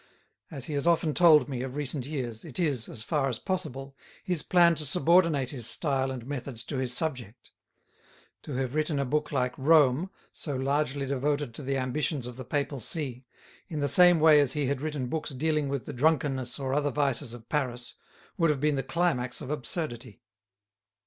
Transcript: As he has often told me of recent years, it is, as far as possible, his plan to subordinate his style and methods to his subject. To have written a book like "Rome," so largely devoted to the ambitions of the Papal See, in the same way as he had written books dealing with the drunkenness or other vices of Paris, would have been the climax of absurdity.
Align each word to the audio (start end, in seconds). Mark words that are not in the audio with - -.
As 0.49 0.65
he 0.65 0.73
has 0.73 0.87
often 0.87 1.13
told 1.13 1.47
me 1.47 1.61
of 1.61 1.75
recent 1.75 2.07
years, 2.07 2.43
it 2.43 2.57
is, 2.57 2.89
as 2.89 3.03
far 3.03 3.29
as 3.29 3.37
possible, 3.37 3.95
his 4.23 4.41
plan 4.41 4.73
to 4.73 4.83
subordinate 4.83 5.51
his 5.51 5.67
style 5.67 6.09
and 6.09 6.25
methods 6.25 6.63
to 6.63 6.77
his 6.77 6.91
subject. 6.91 7.51
To 8.41 8.53
have 8.53 8.73
written 8.73 8.97
a 8.97 9.05
book 9.05 9.31
like 9.31 9.53
"Rome," 9.59 10.09
so 10.33 10.55
largely 10.55 11.05
devoted 11.05 11.53
to 11.53 11.61
the 11.61 11.77
ambitions 11.77 12.25
of 12.25 12.35
the 12.35 12.43
Papal 12.45 12.79
See, 12.79 13.25
in 13.67 13.79
the 13.79 13.87
same 13.87 14.19
way 14.19 14.39
as 14.39 14.53
he 14.53 14.65
had 14.65 14.81
written 14.81 15.05
books 15.05 15.29
dealing 15.29 15.69
with 15.69 15.85
the 15.85 15.93
drunkenness 15.93 16.57
or 16.57 16.73
other 16.73 16.89
vices 16.89 17.35
of 17.35 17.47
Paris, 17.47 17.93
would 18.39 18.49
have 18.49 18.59
been 18.59 18.77
the 18.77 18.81
climax 18.81 19.39
of 19.39 19.51
absurdity. 19.51 20.19